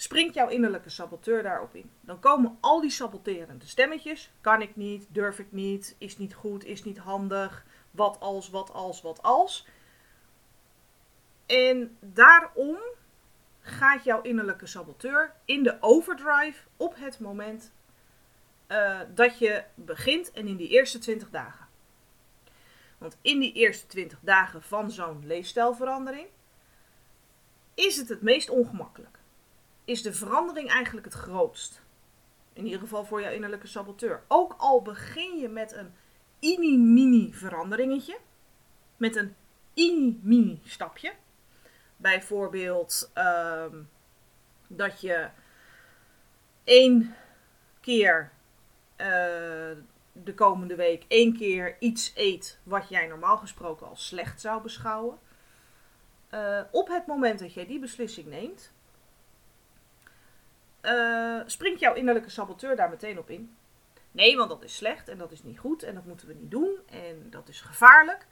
springt 0.00 0.34
jouw 0.34 0.48
innerlijke 0.48 0.90
saboteur 0.90 1.42
daarop 1.42 1.74
in. 1.74 1.90
Dan 2.00 2.20
komen 2.20 2.56
al 2.60 2.80
die 2.80 2.90
saboterende 2.90 3.66
stemmetjes. 3.66 4.30
Kan 4.40 4.62
ik 4.62 4.76
niet, 4.76 5.06
durf 5.08 5.38
ik 5.38 5.52
niet, 5.52 5.94
is 5.98 6.18
niet 6.18 6.34
goed, 6.34 6.64
is 6.64 6.84
niet 6.84 6.98
handig. 6.98 7.64
Wat 7.90 8.20
als, 8.20 8.50
wat 8.50 8.72
als, 8.72 9.02
wat 9.02 9.22
als. 9.22 9.66
En 11.46 11.96
daarom 12.00 12.78
gaat 13.60 14.04
jouw 14.04 14.22
innerlijke 14.22 14.66
saboteur 14.66 15.34
in 15.44 15.62
de 15.62 15.76
overdrive 15.80 16.62
op 16.76 16.94
het 16.96 17.18
moment 17.18 17.72
uh, 18.68 19.00
dat 19.14 19.38
je 19.38 19.64
begint 19.74 20.30
en 20.30 20.46
in 20.46 20.56
die 20.56 20.68
eerste 20.68 20.98
20 20.98 21.30
dagen. 21.30 21.66
Want 22.98 23.16
in 23.22 23.38
die 23.38 23.52
eerste 23.52 23.86
20 23.86 24.18
dagen 24.22 24.62
van 24.62 24.90
zo'n 24.90 25.26
leefstijlverandering 25.26 26.26
is 27.74 27.96
het 27.96 28.08
het 28.08 28.22
meest 28.22 28.50
ongemakkelijk. 28.50 29.17
Is 29.88 30.02
de 30.02 30.12
verandering 30.12 30.70
eigenlijk 30.70 31.06
het 31.06 31.14
grootst. 31.14 31.80
In 32.52 32.64
ieder 32.64 32.80
geval 32.80 33.04
voor 33.04 33.20
jouw 33.20 33.32
innerlijke 33.32 33.66
saboteur. 33.66 34.22
Ook 34.26 34.54
al 34.58 34.82
begin 34.82 35.38
je 35.38 35.48
met 35.48 35.72
een 35.72 35.92
mini-mini 36.40 37.32
veranderingetje. 37.32 38.18
Met 38.96 39.16
een 39.16 39.34
mini-mini 39.74 40.60
stapje. 40.64 41.12
Bijvoorbeeld 41.96 43.10
uh, 43.14 43.64
dat 44.66 45.00
je 45.00 45.28
één 46.64 47.14
keer 47.80 48.32
uh, 48.96 49.06
de 50.12 50.34
komende 50.34 50.74
week 50.74 51.04
één 51.08 51.36
keer 51.36 51.76
iets 51.78 52.12
eet 52.14 52.58
wat 52.62 52.88
jij 52.88 53.06
normaal 53.06 53.36
gesproken 53.36 53.88
als 53.88 54.06
slecht 54.06 54.40
zou 54.40 54.62
beschouwen. 54.62 55.18
Uh, 56.34 56.60
op 56.70 56.88
het 56.88 57.06
moment 57.06 57.38
dat 57.38 57.54
jij 57.54 57.66
die 57.66 57.78
beslissing 57.78 58.26
neemt, 58.26 58.72
uh, 60.88 61.40
springt 61.46 61.80
jouw 61.80 61.94
innerlijke 61.94 62.30
saboteur 62.30 62.76
daar 62.76 62.90
meteen 62.90 63.18
op 63.18 63.30
in. 63.30 63.56
Nee, 64.10 64.36
want 64.36 64.48
dat 64.48 64.62
is 64.62 64.76
slecht 64.76 65.08
en 65.08 65.18
dat 65.18 65.32
is 65.32 65.42
niet 65.42 65.58
goed 65.58 65.82
en 65.82 65.94
dat 65.94 66.04
moeten 66.04 66.26
we 66.28 66.34
niet 66.34 66.50
doen 66.50 66.78
en 66.86 67.26
dat 67.30 67.48
is 67.48 67.60
gevaarlijk. 67.60 68.26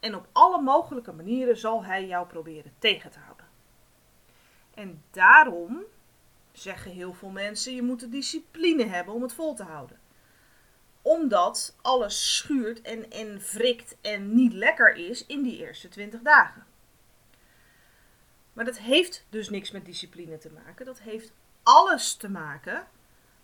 En 0.00 0.14
op 0.14 0.28
alle 0.32 0.60
mogelijke 0.60 1.12
manieren 1.12 1.56
zal 1.56 1.84
hij 1.84 2.06
jou 2.06 2.26
proberen 2.26 2.72
tegen 2.78 3.10
te 3.10 3.18
houden. 3.18 3.46
En 4.74 5.02
daarom 5.10 5.84
zeggen 6.52 6.90
heel 6.90 7.14
veel 7.14 7.28
mensen: 7.28 7.74
je 7.74 7.82
moet 7.82 8.00
de 8.00 8.08
discipline 8.08 8.84
hebben 8.84 9.14
om 9.14 9.22
het 9.22 9.32
vol 9.32 9.54
te 9.54 9.62
houden. 9.62 9.98
Omdat 11.02 11.76
alles 11.82 12.36
schuurt 12.36 12.82
en, 12.82 13.10
en 13.10 13.38
wrikt 13.38 13.96
en 14.00 14.34
niet 14.34 14.52
lekker 14.52 14.94
is 14.94 15.26
in 15.26 15.42
die 15.42 15.58
eerste 15.58 15.88
20 15.88 16.20
dagen. 16.20 16.66
Maar 18.52 18.64
dat 18.64 18.78
heeft 18.78 19.26
dus 19.28 19.50
niks 19.50 19.70
met 19.70 19.84
discipline 19.84 20.38
te 20.38 20.50
maken. 20.50 20.86
Dat 20.86 21.00
heeft 21.00 21.32
alles 21.64 22.14
te 22.14 22.28
maken 22.28 22.86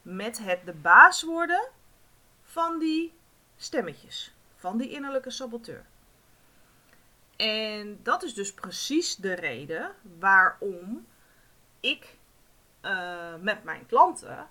met 0.03 0.39
het 0.39 0.65
de 0.65 0.73
baas 0.73 1.23
worden 1.23 1.69
van 2.43 2.79
die 2.79 3.13
stemmetjes, 3.57 4.35
van 4.57 4.79
die 4.79 4.91
innerlijke 4.91 5.31
saboteur. 5.31 5.87
En 7.37 8.03
dat 8.03 8.23
is 8.23 8.35
dus 8.35 8.55
precies 8.55 9.17
de 9.17 9.33
reden 9.33 9.95
waarom 10.19 11.07
ik 11.81 12.17
uh, 12.83 13.35
met 13.35 13.65
mijn 13.65 13.87
klanten 13.87 14.49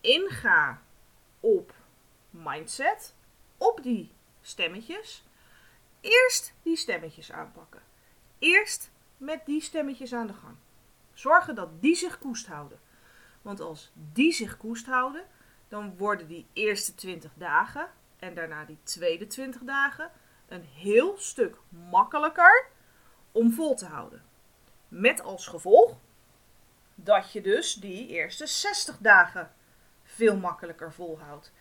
inga 0.00 0.82
op 1.40 1.74
mindset, 2.30 3.14
op 3.56 3.82
die 3.82 4.12
stemmetjes. 4.42 5.24
Eerst 6.00 6.52
die 6.62 6.76
stemmetjes 6.76 7.32
aanpakken. 7.32 7.82
Eerst 8.38 8.90
met 9.16 9.46
die 9.46 9.60
stemmetjes 9.60 10.12
aan 10.12 10.26
de 10.26 10.32
gang. 10.32 10.56
Zorgen 11.14 11.54
dat 11.54 11.82
die 11.82 11.94
zich 11.94 12.18
koest 12.18 12.46
houden. 12.46 12.78
Want 13.42 13.60
als 13.60 13.92
die 14.12 14.32
zich 14.32 14.56
koest 14.56 14.86
houden, 14.86 15.24
dan 15.68 15.96
worden 15.96 16.26
die 16.26 16.46
eerste 16.52 16.94
20 16.94 17.32
dagen 17.34 17.88
en 18.18 18.34
daarna 18.34 18.64
die 18.64 18.78
tweede 18.82 19.26
20 19.26 19.62
dagen 19.62 20.10
een 20.48 20.64
heel 20.64 21.14
stuk 21.18 21.56
makkelijker 21.90 22.66
om 23.32 23.52
vol 23.52 23.74
te 23.74 23.86
houden. 23.86 24.22
Met 24.88 25.22
als 25.22 25.46
gevolg 25.46 25.96
dat 26.94 27.32
je 27.32 27.40
dus 27.40 27.74
die 27.74 28.08
eerste 28.08 28.46
60 28.46 28.98
dagen 28.98 29.52
veel 30.02 30.36
makkelijker 30.36 30.92
volhoudt. 30.92 31.52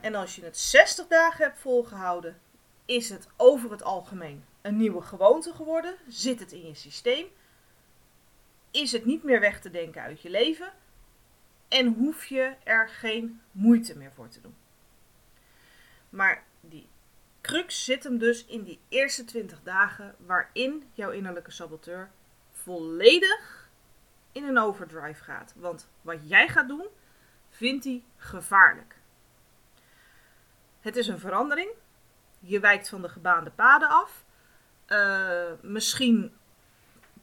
En 0.00 0.14
als 0.14 0.36
je 0.36 0.44
het 0.44 0.58
60 0.58 1.06
dagen 1.06 1.44
hebt 1.44 1.58
volgehouden, 1.58 2.40
is 2.84 3.08
het 3.08 3.28
over 3.36 3.70
het 3.70 3.82
algemeen 3.82 4.44
een 4.62 4.76
nieuwe 4.76 5.02
gewoonte 5.02 5.52
geworden. 5.52 5.94
Zit 6.08 6.40
het 6.40 6.52
in 6.52 6.66
je 6.66 6.74
systeem. 6.74 7.26
Is 8.70 8.92
het 8.92 9.04
niet 9.04 9.22
meer 9.22 9.40
weg 9.40 9.60
te 9.60 9.70
denken 9.70 10.02
uit 10.02 10.22
je 10.22 10.30
leven. 10.30 10.72
En 11.68 11.86
hoef 11.86 12.24
je 12.24 12.54
er 12.64 12.88
geen 12.88 13.40
moeite 13.50 13.96
meer 13.96 14.12
voor 14.12 14.28
te 14.28 14.40
doen. 14.40 14.54
Maar 16.08 16.44
die 16.60 16.88
crux 17.40 17.84
zit 17.84 18.04
hem 18.04 18.18
dus 18.18 18.44
in 18.44 18.62
die 18.62 18.80
eerste 18.88 19.24
20 19.24 19.62
dagen 19.62 20.14
waarin 20.18 20.90
jouw 20.92 21.10
innerlijke 21.10 21.50
saboteur 21.50 22.10
volledig 22.50 23.68
in 24.32 24.44
een 24.44 24.58
overdrive 24.58 25.24
gaat. 25.24 25.52
Want 25.56 25.88
wat 26.02 26.28
jij 26.28 26.48
gaat 26.48 26.68
doen, 26.68 26.86
vindt 27.50 27.84
hij 27.84 28.02
gevaarlijk. 28.16 28.94
Het 30.80 30.96
is 30.96 31.06
een 31.06 31.18
verandering. 31.18 31.70
Je 32.38 32.60
wijkt 32.60 32.88
van 32.88 33.02
de 33.02 33.08
gebaande 33.08 33.50
paden 33.50 33.88
af. 33.88 34.24
Uh, 34.88 35.52
misschien 35.60 36.34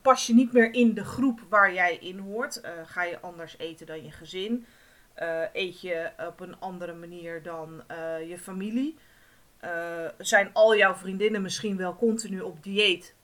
pas 0.07 0.27
je 0.27 0.33
niet 0.33 0.53
meer 0.53 0.73
in 0.73 0.93
de 0.93 1.05
groep 1.05 1.39
waar 1.49 1.73
jij 1.73 1.97
in 1.97 2.19
hoort. 2.19 2.61
Uh, 2.63 2.71
ga 2.85 3.03
je 3.03 3.19
anders 3.19 3.57
eten 3.57 3.85
dan 3.85 4.03
je 4.03 4.11
gezin? 4.11 4.65
Uh, 5.17 5.41
eet 5.53 5.81
je 5.81 6.11
op 6.17 6.39
een 6.39 6.59
andere 6.59 6.93
manier 6.93 7.43
dan 7.43 7.83
je 8.27 8.37
familie? 8.41 8.97
zijn 10.17 10.53
al 10.53 10.75
jouw 10.75 10.95
vriendinnen 10.95 11.41
misschien 11.41 11.77
wel 11.77 11.95
continu 11.95 12.41
op 12.41 12.63
dieet 12.63 13.15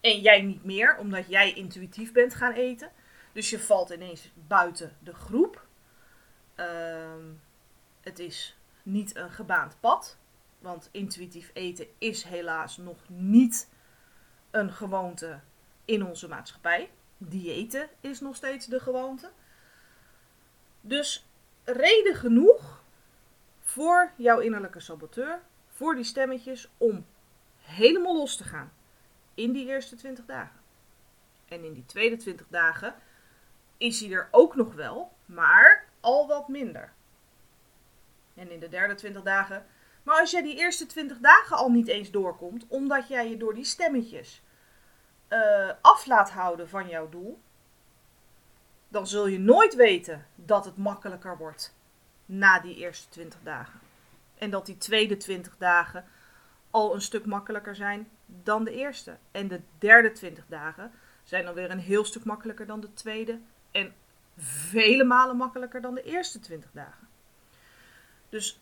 en 0.00 0.20
jij 0.20 0.40
niet 0.40 0.64
meer, 0.64 0.98
omdat 0.98 1.28
jij 1.28 1.52
intuïtief 1.52 2.12
bent 2.12 2.34
gaan 2.34 2.52
eten? 2.52 2.90
Dus 3.32 3.50
je 3.50 3.58
valt 3.58 3.90
ineens 3.90 4.30
buiten 4.34 4.96
de 4.98 5.14
groep. 5.14 5.66
Ehm, 6.54 7.24
het 8.00 8.18
is 8.18 8.56
niet 8.82 9.16
een 9.16 9.30
gebaand 9.30 9.76
pad. 9.80 10.18
Want 10.58 10.88
intuïtief 10.92 11.50
eten 11.52 11.86
is 11.98 12.22
helaas 12.22 12.76
nog 12.76 12.98
niet 13.08 13.68
een 14.50 14.72
gewoonte 14.72 15.40
in 15.84 16.04
onze 16.04 16.28
maatschappij. 16.28 16.90
Diëten 17.18 17.88
is 18.00 18.20
nog 18.20 18.36
steeds 18.36 18.66
de 18.66 18.80
gewoonte. 18.80 19.30
Dus 20.80 21.26
reden 21.64 22.14
genoeg 22.14 22.82
voor 23.60 24.12
jouw 24.16 24.38
innerlijke 24.38 24.80
saboteur, 24.80 25.40
voor 25.68 25.94
die 25.94 26.04
stemmetjes, 26.04 26.68
om 26.78 27.06
helemaal 27.58 28.16
los 28.16 28.36
te 28.36 28.44
gaan 28.44 28.72
in 29.34 29.52
die 29.52 29.66
eerste 29.66 29.96
20 29.96 30.24
dagen. 30.24 30.60
En 31.48 31.64
in 31.64 31.72
die 31.72 31.86
tweede 31.86 32.16
20 32.16 32.46
dagen 32.48 32.94
is 33.76 34.00
hij 34.00 34.10
er 34.10 34.28
ook 34.30 34.56
nog 34.56 34.74
wel, 34.74 35.12
maar 35.26 35.88
al 36.00 36.26
wat 36.26 36.48
minder. 36.48 36.92
En 38.34 38.50
in 38.50 38.60
de 38.60 38.68
derde 38.68 38.94
20 38.94 39.22
dagen 39.22 39.66
maar 40.04 40.20
als 40.20 40.30
jij 40.30 40.42
die 40.42 40.56
eerste 40.56 40.86
20 40.86 41.18
dagen 41.18 41.56
al 41.56 41.70
niet 41.70 41.88
eens 41.88 42.10
doorkomt, 42.10 42.66
omdat 42.68 43.08
jij 43.08 43.28
je 43.28 43.36
door 43.36 43.54
die 43.54 43.64
stemmetjes 43.64 44.42
uh, 45.34 45.70
af 45.80 46.06
laat 46.06 46.30
houden 46.30 46.68
van 46.68 46.88
jouw 46.88 47.08
doel, 47.08 47.40
dan 48.88 49.06
zul 49.06 49.26
je 49.26 49.38
nooit 49.38 49.74
weten 49.74 50.26
dat 50.34 50.64
het 50.64 50.76
makkelijker 50.76 51.36
wordt 51.36 51.74
na 52.26 52.60
die 52.60 52.76
eerste 52.76 53.08
20 53.08 53.38
dagen. 53.42 53.80
En 54.38 54.50
dat 54.50 54.66
die 54.66 54.76
tweede 54.76 55.16
20 55.16 55.56
dagen 55.56 56.04
al 56.70 56.94
een 56.94 57.00
stuk 57.00 57.26
makkelijker 57.26 57.76
zijn 57.76 58.08
dan 58.26 58.64
de 58.64 58.72
eerste. 58.72 59.16
En 59.30 59.48
de 59.48 59.60
derde 59.78 60.12
20 60.12 60.44
dagen 60.46 60.92
zijn 61.22 61.44
dan 61.44 61.54
weer 61.54 61.70
een 61.70 61.78
heel 61.78 62.04
stuk 62.04 62.24
makkelijker 62.24 62.66
dan 62.66 62.80
de 62.80 62.92
tweede. 62.92 63.40
En 63.70 63.94
vele 64.36 65.04
malen 65.04 65.36
makkelijker 65.36 65.80
dan 65.80 65.94
de 65.94 66.02
eerste 66.02 66.40
20 66.40 66.70
dagen. 66.72 67.08
Dus 68.28 68.60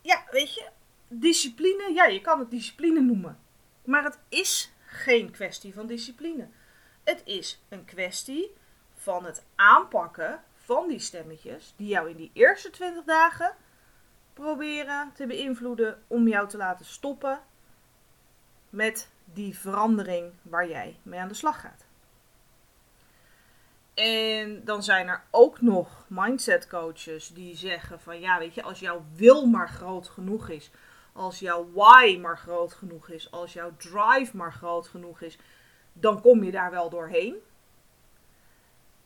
ja, 0.00 0.24
weet 0.30 0.54
je, 0.54 0.68
discipline, 1.08 1.92
ja, 1.94 2.04
je 2.04 2.20
kan 2.20 2.38
het 2.38 2.50
discipline 2.50 3.00
noemen. 3.00 3.38
Maar 3.88 4.04
het 4.04 4.18
is 4.28 4.72
geen 4.86 5.30
kwestie 5.30 5.74
van 5.74 5.86
discipline. 5.86 6.48
Het 7.04 7.22
is 7.24 7.60
een 7.68 7.84
kwestie 7.84 8.54
van 8.94 9.24
het 9.24 9.44
aanpakken 9.54 10.42
van 10.54 10.88
die 10.88 10.98
stemmetjes 10.98 11.74
die 11.76 11.88
jou 11.88 12.10
in 12.10 12.16
die 12.16 12.30
eerste 12.32 12.70
20 12.70 13.04
dagen 13.04 13.54
proberen 14.32 15.12
te 15.14 15.26
beïnvloeden 15.26 16.02
om 16.06 16.28
jou 16.28 16.48
te 16.48 16.56
laten 16.56 16.86
stoppen 16.86 17.40
met 18.70 19.08
die 19.24 19.58
verandering 19.58 20.32
waar 20.42 20.68
jij 20.68 20.98
mee 21.02 21.20
aan 21.20 21.28
de 21.28 21.34
slag 21.34 21.60
gaat. 21.60 21.86
En 23.94 24.64
dan 24.64 24.82
zijn 24.82 25.08
er 25.08 25.22
ook 25.30 25.60
nog 25.60 26.04
mindset 26.08 26.66
coaches 26.66 27.28
die 27.28 27.56
zeggen 27.56 28.00
van 28.00 28.20
ja, 28.20 28.38
weet 28.38 28.54
je, 28.54 28.62
als 28.62 28.80
jouw 28.80 29.04
wil 29.14 29.46
maar 29.46 29.68
groot 29.68 30.08
genoeg 30.08 30.48
is, 30.48 30.70
als 31.18 31.38
jouw 31.38 31.70
why 31.72 32.18
maar 32.20 32.38
groot 32.38 32.72
genoeg 32.72 33.08
is, 33.08 33.30
als 33.30 33.52
jouw 33.52 33.76
drive 33.76 34.36
maar 34.36 34.52
groot 34.52 34.88
genoeg 34.88 35.20
is, 35.20 35.38
dan 35.92 36.20
kom 36.20 36.44
je 36.44 36.50
daar 36.50 36.70
wel 36.70 36.90
doorheen. 36.90 37.36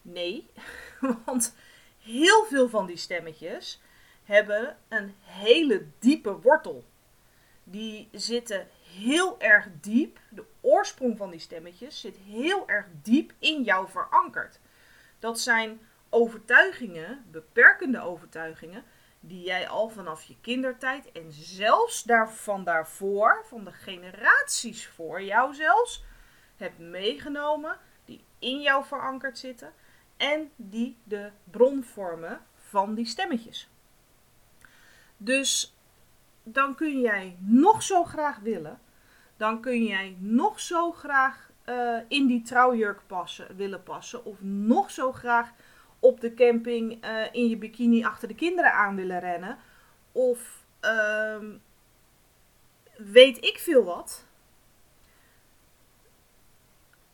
Nee, 0.02 0.50
want 1.25 1.54
heel 2.02 2.45
veel 2.45 2.69
van 2.69 2.87
die 2.87 2.97
stemmetjes 2.97 3.81
hebben 4.25 4.76
een 4.88 5.14
hele 5.21 5.87
diepe 5.99 6.40
wortel. 6.40 6.85
Die 7.64 8.09
zitten 8.12 8.69
heel 9.00 9.40
erg 9.40 9.69
diep. 9.81 10.19
De 10.28 10.45
oorsprong 10.61 11.16
van 11.16 11.31
die 11.31 11.40
stemmetjes 11.40 12.00
zit 12.00 12.16
heel 12.16 12.69
erg 12.69 12.87
diep 13.02 13.33
in 13.38 13.62
jou 13.62 13.90
verankerd. 13.90 14.59
Dat 15.19 15.40
zijn 15.40 15.81
overtuigingen, 16.09 17.25
beperkende 17.31 18.00
overtuigingen, 18.00 18.85
die 19.25 19.45
jij 19.45 19.69
al 19.69 19.88
vanaf 19.88 20.23
je 20.23 20.37
kindertijd 20.41 21.12
en 21.12 21.33
zelfs 21.33 22.02
daarvan 22.02 22.64
daarvoor, 22.64 23.45
van 23.49 23.64
de 23.64 23.73
generaties 23.73 24.87
voor 24.87 25.23
jou 25.23 25.55
zelfs, 25.55 26.05
hebt 26.57 26.79
meegenomen, 26.79 27.79
die 28.05 28.25
in 28.38 28.61
jou 28.61 28.85
verankerd 28.85 29.38
zitten 29.38 29.73
en 30.17 30.50
die 30.57 30.99
de 31.05 31.31
bron 31.50 31.85
vormen 31.85 32.41
van 32.57 32.95
die 32.95 33.07
stemmetjes. 33.07 33.71
Dus 35.17 35.76
dan 36.43 36.75
kun 36.75 37.00
jij 37.00 37.37
nog 37.41 37.83
zo 37.83 38.05
graag 38.05 38.38
willen, 38.38 38.81
dan 39.37 39.61
kun 39.61 39.85
jij 39.85 40.17
nog 40.19 40.61
zo 40.61 40.93
graag 40.93 41.50
uh, 41.67 41.99
in 42.09 42.26
die 42.26 42.43
trouwjurk 42.43 43.00
passen, 43.07 43.57
willen 43.57 43.83
passen, 43.83 44.25
of 44.25 44.41
nog 44.41 44.91
zo 44.91 45.12
graag 45.12 45.52
op 46.03 46.21
de 46.21 46.35
camping 46.35 47.05
uh, 47.05 47.25
in 47.33 47.49
je 47.49 47.57
bikini 47.57 48.05
achter 48.05 48.29
de 48.29 48.35
kinderen 48.35 48.73
aan 48.73 48.97
willen 48.97 49.21
rennen, 49.21 49.59
of 50.13 50.65
uh, 50.81 51.45
weet 52.97 53.45
ik 53.45 53.59
veel 53.59 53.85
wat. 53.85 54.27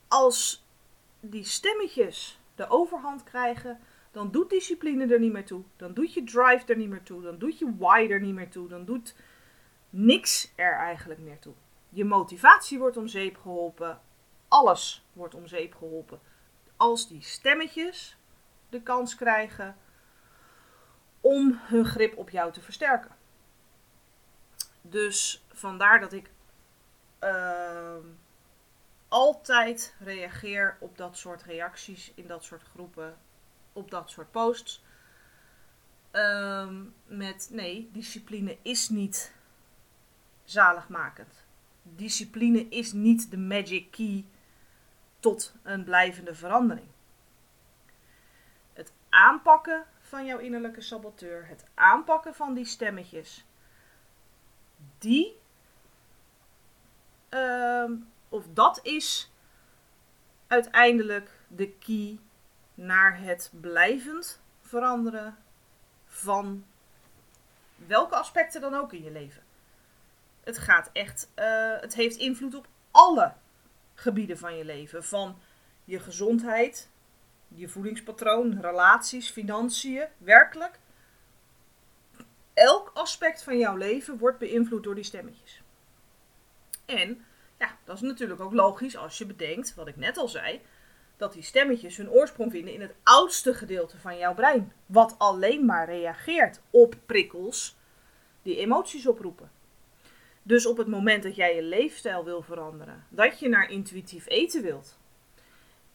Als 0.09 0.67
die 1.21 1.45
stemmetjes 1.45 2.41
de 2.55 2.69
overhand 2.69 3.23
krijgen, 3.23 3.81
dan 4.11 4.31
doet 4.31 4.51
discipline 4.51 5.13
er 5.13 5.21
niet 5.21 5.33
meer 5.33 5.45
toe. 5.45 5.63
Dan 5.77 5.95
doet 5.95 6.15
je 6.15 6.25
drive 6.25 6.65
er 6.67 6.77
niet 6.77 6.89
meer 6.89 7.03
toe. 7.03 7.23
Dan 7.23 7.39
doet 7.39 7.59
je 7.59 7.77
why 7.79 8.07
er 8.11 8.21
niet 8.21 8.35
meer 8.35 8.51
toe. 8.51 8.69
Dan 8.69 8.85
doet 8.85 9.15
niks 9.91 10.53
er 10.57 10.73
eigenlijk 10.73 11.21
meer 11.21 11.39
toe. 11.39 11.55
Je 11.89 12.05
motivatie 12.05 12.79
wordt 12.79 12.97
om 12.97 13.09
zeep 13.09 13.37
geholpen. 13.37 14.01
Alles 14.49 15.07
wordt 15.13 15.35
om 15.35 15.47
zeep 15.47 15.75
geholpen. 15.75 16.21
Als 16.77 17.09
die 17.09 17.23
stemmetjes 17.23 18.18
de 18.69 18.83
kans 18.83 19.15
krijgen 19.15 19.77
om 21.21 21.61
hun 21.63 21.85
grip 21.85 22.17
op 22.17 22.31
jou 22.31 22.53
te 22.53 22.61
versterken. 22.61 23.17
Dus 24.81 25.45
vandaar 25.53 26.01
dat 26.01 26.13
ik 26.13 26.31
uh, 27.25 27.97
altijd 29.09 29.95
reageer 29.99 30.77
op 30.81 30.99
dat 30.99 31.17
soort 31.17 31.43
reacties 31.43 32.13
in 32.15 32.27
dat 32.27 32.45
soort 32.45 32.63
groepen, 32.63 33.19
op 33.73 33.91
dat 33.91 34.11
soort 34.11 34.31
posts. 34.31 34.85
Um, 36.13 36.95
met 37.07 37.49
nee, 37.53 37.91
discipline 37.93 38.57
is 38.63 38.89
niet 38.89 39.33
zaligmakend. 40.45 41.45
Discipline 41.83 42.69
is 42.69 42.93
niet 42.93 43.31
de 43.31 43.37
magic 43.37 43.91
key 43.91 44.25
tot 45.21 45.55
een 45.63 45.85
blijvende 45.85 46.35
verandering. 46.35 46.87
Aanpakken 49.19 49.85
van 50.01 50.27
jouw 50.27 50.39
innerlijke 50.39 50.81
saboteur, 50.81 51.47
het 51.47 51.65
aanpakken 51.75 52.35
van 52.35 52.55
die 52.55 52.65
stemmetjes, 52.65 53.45
die 54.99 55.41
uh, 57.31 57.91
of 58.29 58.45
dat 58.53 58.81
is 58.83 59.33
uiteindelijk 60.47 61.31
de 61.49 61.71
key 61.71 62.19
naar 62.75 63.21
het 63.21 63.53
blijvend 63.61 64.43
veranderen 64.61 65.37
van 66.05 66.65
welke 67.87 68.17
aspecten 68.17 68.61
dan 68.61 68.75
ook 68.75 68.93
in 68.93 69.03
je 69.03 69.11
leven. 69.11 69.43
Het 70.45 70.59
gaat 70.59 70.91
echt, 70.93 71.31
uh, 71.37 71.81
het 71.81 71.95
heeft 71.95 72.17
invloed 72.17 72.55
op 72.55 72.67
alle 72.91 73.33
gebieden 73.95 74.39
van 74.39 74.57
je 74.57 74.65
leven. 74.65 75.05
Van 75.05 75.39
je 75.85 75.99
gezondheid, 75.99 76.91
je 77.49 77.69
voedingspatroon, 77.69 78.61
relaties, 78.61 79.31
financiën, 79.31 80.07
werkelijk. 80.19 80.79
Elk 82.55 82.91
aspect 82.95 83.43
van 83.43 83.59
jouw 83.59 83.77
leven 83.77 84.19
wordt 84.19 84.39
beïnvloed 84.39 84.83
door 84.83 84.95
die 84.95 85.05
stemmetjes. 85.05 85.63
En 86.85 87.25
ja, 87.59 87.77
dat 87.85 87.97
is 87.97 88.03
natuurlijk 88.03 88.41
ook 88.41 88.53
logisch 88.53 88.97
als 88.97 89.19
je 89.19 89.27
bedenkt, 89.27 89.75
wat 89.75 89.89
ik 89.89 89.97
net 89.97 90.17
al 90.17 90.29
zei, 90.29 90.61
dat 91.17 91.33
die 91.33 91.43
stemmetjes 91.43 91.97
hun 91.97 92.11
oorsprong 92.11 92.51
vinden 92.51 92.75
in 92.75 92.81
het 92.81 92.95
oudste 93.03 93.55
gedeelte 93.55 93.99
van 93.99 94.19
jouw 94.19 94.35
brein. 94.35 94.73
Wat 94.87 95.15
alleen 95.19 95.65
maar 95.65 95.87
reageert 95.87 96.61
op 96.71 96.95
prikkels 97.07 97.77
die 98.43 98.57
emoties 98.57 99.07
oproepen. 99.07 99.51
Dus 100.43 100.67
op 100.67 100.77
het 100.77 100.87
moment 100.87 101.23
dat 101.23 101.37
jij 101.37 101.55
je 101.55 101.63
leefstijl 101.63 102.25
wil 102.25 102.43
veranderen, 102.43 103.05
dat 103.09 103.39
je 103.39 103.49
naar 103.49 103.71
intuïtief 103.71 104.29
eten 104.29 104.63
wilt. 104.63 104.99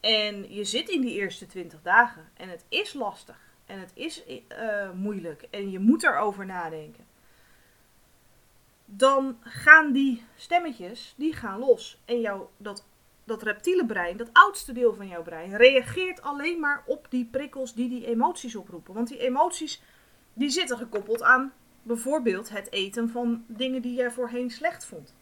En 0.04 0.54
je 0.54 0.64
zit 0.64 0.88
in 0.88 1.00
die 1.00 1.14
eerste 1.14 1.46
20 1.46 1.82
dagen 1.82 2.30
en 2.34 2.48
het 2.48 2.64
is 2.68 2.92
lastig 2.92 3.38
en 3.66 3.80
het 3.80 3.90
is 3.94 4.24
uh, 4.26 4.90
moeilijk 4.92 5.46
en 5.50 5.70
je 5.70 5.78
moet 5.78 6.02
erover 6.02 6.46
nadenken 6.46 7.06
dan 8.84 9.36
gaan 9.40 9.92
die 9.92 10.24
stemmetjes, 10.36 11.14
die 11.16 11.32
gaan 11.32 11.58
los. 11.58 12.02
En 12.04 12.20
jouw, 12.20 12.50
dat, 12.56 12.86
dat 13.24 13.42
reptiele 13.42 13.86
brein, 13.86 14.16
dat 14.16 14.30
oudste 14.32 14.72
deel 14.72 14.94
van 14.94 15.08
jouw 15.08 15.22
brein, 15.22 15.56
reageert 15.56 16.22
alleen 16.22 16.60
maar 16.60 16.82
op 16.86 17.06
die 17.10 17.24
prikkels 17.24 17.74
die 17.74 17.88
die 17.88 18.06
emoties 18.06 18.56
oproepen. 18.56 18.94
Want 18.94 19.08
die 19.08 19.18
emoties, 19.18 19.82
die 20.32 20.50
zitten 20.50 20.78
gekoppeld 20.78 21.22
aan 21.22 21.52
bijvoorbeeld 21.82 22.48
het 22.48 22.72
eten 22.72 23.08
van 23.08 23.44
dingen 23.46 23.82
die 23.82 23.94
jij 23.94 24.10
voorheen 24.10 24.50
slecht 24.50 24.84
vond. 24.84 25.14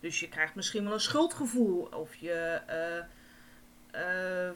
Dus 0.00 0.20
je 0.20 0.28
krijgt 0.28 0.54
misschien 0.54 0.84
wel 0.84 0.92
een 0.92 1.00
schuldgevoel 1.00 1.88
of 1.94 2.14
je 2.14 2.60
uh, 2.68 3.04
uh, 3.94 4.50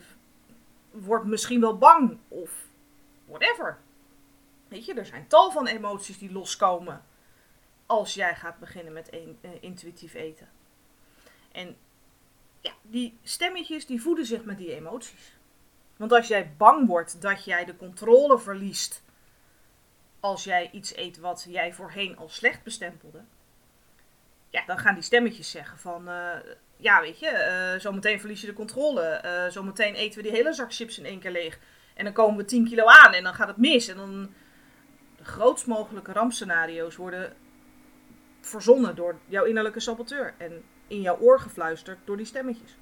wordt 0.91 1.25
misschien 1.25 1.61
wel 1.61 1.79
bang 1.79 2.19
of 2.29 2.51
whatever. 3.27 3.79
Weet 4.69 4.85
je, 4.85 4.95
er 4.95 5.07
zijn 5.07 5.27
tal 5.27 5.51
van 5.51 5.67
emoties 5.67 6.19
die 6.19 6.33
loskomen 6.33 7.05
als 7.87 8.15
jij 8.15 8.35
gaat 8.35 8.59
beginnen 8.59 8.93
met 8.93 9.13
een, 9.13 9.39
uh, 9.41 9.51
intuïtief 9.61 10.15
eten. 10.15 10.49
En 11.53 11.77
ja, 12.61 12.73
die 12.83 13.19
stemmetjes 13.23 13.87
die 13.87 14.03
voeden 14.03 14.27
zich 14.27 14.45
met 14.45 14.59
die 14.59 14.75
emoties. 14.75 15.37
Want 15.97 16.13
als 16.13 16.29
jij 16.29 16.55
bang 16.57 16.87
wordt 16.87 17.21
dat 17.21 17.45
jij 17.45 17.65
de 17.65 17.77
controle 17.77 18.39
verliest 18.39 19.03
als 20.21 20.45
jij 20.45 20.71
iets 20.71 20.97
eet 20.97 21.19
wat 21.19 21.47
jij 21.49 21.73
voorheen 21.73 22.17
als 22.17 22.35
slecht 22.35 22.63
bestempelde, 22.63 23.25
ja, 24.55 24.63
dan 24.67 24.79
gaan 24.79 24.95
die 24.95 25.03
stemmetjes 25.03 25.51
zeggen 25.51 25.79
van, 25.79 26.09
uh, 26.09 26.31
ja, 26.77 27.01
weet 27.01 27.19
je, 27.19 27.73
uh, 27.75 27.81
zometeen 27.81 28.21
verlies 28.21 28.41
je 28.41 28.47
de 28.47 28.53
controle, 28.53 29.23
uh, 29.25 29.53
zometeen 29.53 29.95
eten 29.95 30.17
we 30.17 30.29
die 30.29 30.37
hele 30.37 30.53
zak 30.53 30.75
chips 30.75 30.99
in 30.99 31.05
één 31.05 31.19
keer 31.19 31.31
leeg. 31.31 31.59
En 31.95 32.05
dan 32.05 32.13
komen 32.13 32.37
we 32.37 32.45
10 32.45 32.65
kilo 32.65 32.85
aan 32.85 33.13
en 33.13 33.23
dan 33.23 33.35
gaat 33.35 33.49
het 33.49 33.57
mis. 33.57 33.89
En 33.89 33.97
dan 33.97 34.35
de 35.17 35.25
grootst 35.25 35.67
mogelijke 35.67 36.13
rampscenario's 36.13 36.97
worden 36.97 37.33
verzonnen 38.41 38.97
door 38.97 39.19
jouw 39.27 39.45
innerlijke 39.45 39.81
saboteur. 39.81 40.35
En 40.39 40.63
in 40.87 41.01
jouw 41.01 41.19
oor 41.19 41.41
gefluisterd 41.41 41.99
door 42.05 42.17
die 42.17 42.27
stemmetjes. 42.27 42.77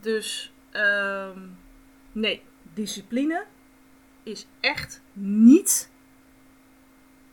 Dus 0.00 0.52
um, 0.72 1.58
nee, 2.12 2.42
discipline 2.74 3.44
is 4.22 4.46
echt 4.60 5.02
niet 5.12 5.90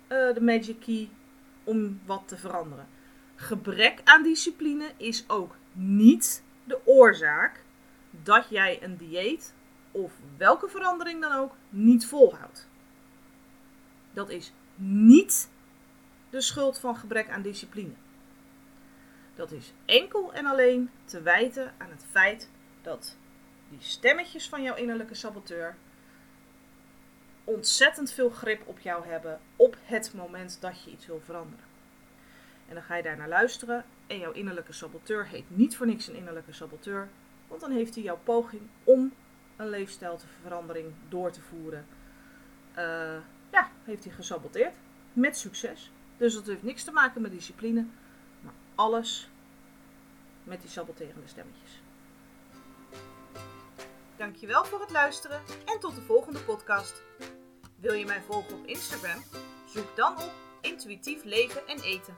de 0.08 0.42
magic 0.42 0.80
key 0.80 1.10
om 1.66 2.02
wat 2.06 2.24
te 2.26 2.38
veranderen. 2.38 2.88
Gebrek 3.36 4.02
aan 4.04 4.24
discipline 4.24 4.92
is 4.98 5.24
ook 5.28 5.56
niet 5.74 6.44
de 6.64 6.80
oorzaak 6.86 7.64
dat 8.10 8.50
jij 8.50 8.84
een 8.84 8.98
dieet 8.98 9.54
of 9.92 10.14
welke 10.38 10.68
verandering 10.68 11.22
dan 11.22 11.32
ook 11.32 11.56
niet 11.70 12.06
volhoudt. 12.06 12.68
Dat 14.14 14.30
is 14.30 14.54
niet 14.76 15.50
de 16.30 16.42
schuld 16.42 16.80
van 16.80 16.96
gebrek 16.96 17.30
aan 17.30 17.42
discipline. 17.42 17.94
Dat 19.36 19.52
is 19.52 19.74
enkel 19.86 20.34
en 20.34 20.46
alleen 20.46 20.90
te 21.06 21.22
wijten 21.22 21.74
aan 21.78 21.90
het 21.90 22.06
feit 22.10 22.50
dat 22.82 23.18
die 23.70 23.82
stemmetjes 23.82 24.50
van 24.50 24.62
jouw 24.62 24.76
innerlijke 24.76 25.16
saboteur 25.16 25.76
ontzettend 27.44 28.12
veel 28.12 28.30
grip 28.30 28.68
op 28.68 28.80
jou 28.80 29.08
hebben 29.08 29.40
het 29.86 30.14
moment 30.14 30.58
dat 30.62 30.84
je 30.84 30.92
iets 30.92 31.06
wil 31.06 31.22
veranderen. 31.26 31.66
En 32.68 32.74
dan 32.74 32.84
ga 32.84 32.96
je 32.96 33.04
daar 33.04 33.18
naar 33.18 33.30
luisteren 33.30 33.86
en 34.08 34.20
jouw 34.20 34.32
innerlijke 34.32 34.74
saboteur 34.74 35.28
heet 35.28 35.46
niet 35.48 35.78
voor 35.78 35.86
niks 35.86 36.08
een 36.08 36.16
innerlijke 36.16 36.54
saboteur, 36.54 37.10
want 37.48 37.62
dan 37.62 37.72
heeft 37.72 37.96
hij 37.96 38.04
jouw 38.04 38.20
poging 38.24 38.62
om 38.84 39.14
een 39.56 39.70
leefstijlverandering 39.70 40.94
door 41.10 41.32
te 41.32 41.42
voeren, 41.42 41.86
uh, 42.78 43.18
ja, 43.52 43.70
heeft 43.84 44.04
hij 44.04 44.14
gesaboteerd. 44.14 44.74
Met 45.14 45.38
succes. 45.38 45.92
Dus 46.18 46.34
dat 46.34 46.46
heeft 46.46 46.64
niks 46.64 46.84
te 46.84 46.92
maken 46.92 47.22
met 47.22 47.32
discipline, 47.32 47.86
maar 48.42 48.54
alles 48.76 49.30
met 50.44 50.62
die 50.62 50.70
saboterende 50.70 51.28
stemmetjes. 51.28 51.82
Dankjewel 54.18 54.66
voor 54.66 54.80
het 54.80 54.92
luisteren 54.92 55.42
en 55.66 55.80
tot 55.80 55.96
de 55.96 56.02
volgende 56.02 56.40
podcast. 56.40 57.02
Wil 57.80 57.94
je 57.94 58.06
mij 58.06 58.22
volgen 58.22 58.54
op 58.54 58.66
Instagram? 58.66 59.24
Zoek 59.76 59.96
dan 59.96 60.14
op 60.14 60.32
Intuïtief 60.62 61.24
Leven 61.24 61.68
en 61.68 61.80
Eten. 61.80 62.18